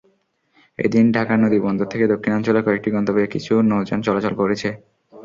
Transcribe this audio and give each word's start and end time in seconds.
এদিন 0.79 1.05
ঢাকা 1.11 1.33
নদীবন্দর 1.37 1.87
থেকে 1.87 2.05
দক্ষিণাঞ্চলের 2.07 2.65
কয়েকটি 2.65 2.89
গন্তব্যে 2.91 3.33
কিছু 3.33 3.53
নৌযান 3.69 3.99
চলাচল 4.01 4.33
করেছে। 4.41 4.69